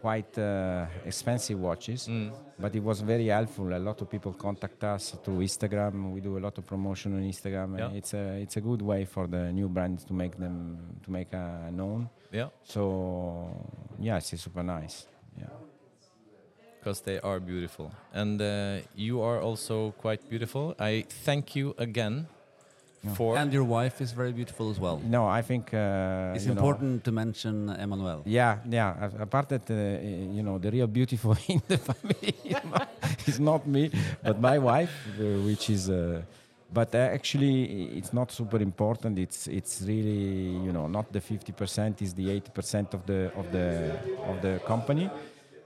[0.00, 2.30] quite uh, expensive watches, Mm.
[2.58, 3.72] but it was very helpful.
[3.72, 6.12] A lot of people contact us through Instagram.
[6.12, 7.78] We do a lot of promotion on Instagram.
[7.78, 7.90] Yeah.
[7.98, 11.32] It's a it's a good way for the new brands to make them to make
[11.32, 12.08] uh, known.
[12.32, 13.48] Yeah, So
[13.98, 15.06] yes, it's super nice.
[15.38, 15.46] Yeah.
[16.78, 20.74] because they are beautiful, and uh, you are also quite beautiful.
[20.78, 22.26] I thank you again
[23.14, 25.00] for And your wife is very beautiful as well.
[25.04, 28.22] No, I think uh, It's you know, important to mention Emmanuelle.
[28.24, 29.10] Yeah, yeah.
[29.20, 29.74] Apart that uh,
[30.36, 32.34] you know the real beautiful in the family
[33.26, 33.90] is not, me,
[34.22, 35.90] but my wife, uh, which is.
[36.72, 39.18] But uh, actually, it's not super important.
[39.18, 42.02] It's it's really you know not the 50%.
[42.02, 43.92] Is the 80% of the of the
[44.30, 45.08] of the company,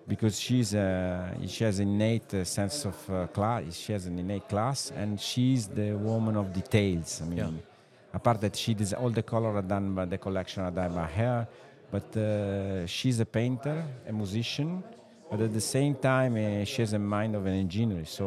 [0.07, 3.75] because she's uh, she has an innate uh, sense of uh, class.
[3.75, 7.23] She has an innate class, and she's the woman of details.
[7.23, 8.17] I mean, Yeah.
[8.19, 11.07] apart that she does all the color are done by the collection are done by
[11.21, 11.47] her
[11.95, 14.83] but uh, she's a painter a musician
[15.31, 18.27] but at the same time uh, she has a mind of an engineer so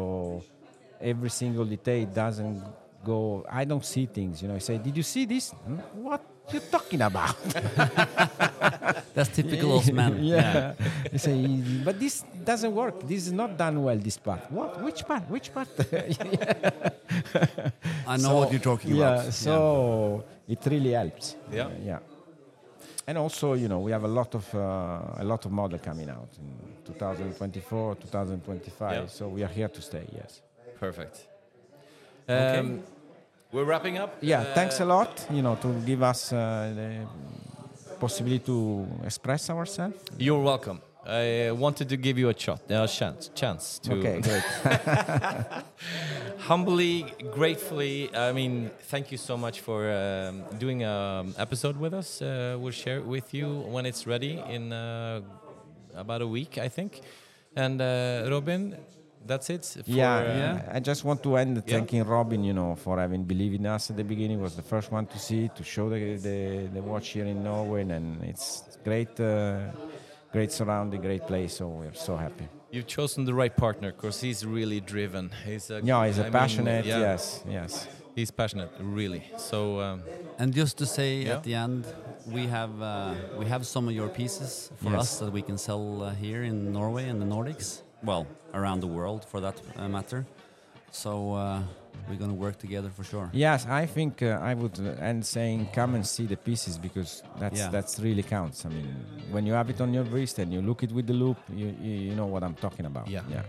[1.02, 2.64] every single detail doesn't
[3.04, 5.78] go i don't see things you know i say did you see this Hmm?
[6.08, 6.22] what
[6.54, 7.36] you talking about
[9.14, 10.24] That's typical us men.
[10.24, 10.74] yeah.
[11.14, 11.36] I say,
[11.84, 13.02] but this doesn't work.
[13.08, 13.98] This is not done well.
[13.98, 14.50] This part.
[14.52, 14.82] What?
[14.82, 15.30] Which part?
[15.30, 15.68] Which part?
[18.08, 19.34] I know So- what you're talking yeah, about.
[19.34, 21.36] So it really helps.
[21.52, 21.66] Yeah.
[21.66, 22.00] Uh, yeah.
[23.08, 24.60] And also, you know, we have a lot of uh,
[25.24, 28.92] a lot of model coming out in 2024, 2025.
[28.94, 29.06] Yeah.
[29.08, 30.06] So we are here to stay.
[30.16, 30.42] Yes.
[30.82, 31.16] Perfect.
[32.28, 32.58] Okay.
[32.60, 32.84] Um,
[33.54, 34.12] we're wrapping up.
[34.22, 34.42] Yeah.
[34.42, 35.12] Uh, thanks a lot.
[35.30, 36.38] You know, to give us uh,
[36.80, 36.90] the
[38.00, 39.98] possibility to express ourselves.
[40.18, 40.82] You're welcome.
[41.06, 44.22] I wanted to give you a shot, a chance, chance to Okay.
[44.22, 44.44] Great.
[46.50, 48.10] humbly, gratefully.
[48.16, 52.22] I mean, thank you so much for um, doing an episode with us.
[52.22, 55.22] Uh, we'll share it with you when it's ready in uh,
[55.96, 57.02] about a week, I think.
[57.56, 58.78] And uh, Robin,
[59.26, 59.64] that's it.
[59.66, 60.78] For, yeah, uh, Yeah.
[60.78, 61.74] I just want to end Yeah.
[61.74, 64.42] thanking Robin, you know, for having believed in us at the beginning.
[64.42, 67.82] Was the first one to see, to show the the, the watch here in Norway,
[67.98, 68.48] and it's
[68.84, 69.60] great, uh,
[70.32, 71.54] great surrounding, great place.
[71.58, 72.48] So we're so happy.
[72.72, 75.30] You've chosen the right partner because he's really driven.
[75.46, 76.86] He's a, Yeah, he's I a mean, passionate.
[76.86, 77.88] yeah, Yes, yes.
[78.16, 79.24] He's passionate, really.
[79.38, 80.04] So um,
[80.40, 81.36] And just to say Yeah.
[81.38, 81.86] at the end,
[82.26, 85.02] we have uh, we have some of your pieces for Yes.
[85.02, 87.82] us that we can sell uh, here in Norway and the Nordics.
[88.04, 90.26] Well, around the world for that uh, matter.
[90.92, 91.60] So uh,
[92.10, 93.30] we're gonna work together for sure.
[93.34, 97.24] Yes, I think uh, I would uh, end saying come and see the pieces because
[97.40, 97.70] that's Yeah.
[97.72, 98.66] that's really counts.
[98.66, 98.88] I mean,
[99.32, 101.68] when you have it on your wrist and you look it with the loupe, you
[101.82, 103.08] you, you know what I'm talking about.
[103.08, 103.22] Yeah.
[103.30, 103.44] yeah,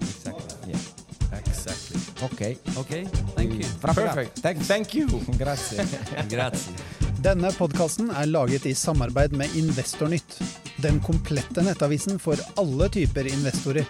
[0.00, 1.38] exactly, yeah.
[1.38, 2.00] exactly.
[2.32, 2.56] Okay.
[2.78, 3.04] Okay,
[3.36, 3.66] thank you.
[3.82, 4.14] Wrap it up.
[4.14, 4.38] Perfect.
[4.38, 4.66] Thanks.
[4.66, 5.06] Thank you.
[5.38, 5.76] Grazie.
[6.28, 6.72] Grazie.
[7.24, 10.34] Denne podkasten er laget i samarbeid med Investornytt.
[10.84, 13.88] Den komplette nettavisen for alle typer investorer.